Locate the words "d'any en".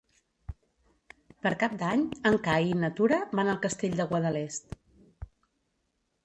1.81-2.37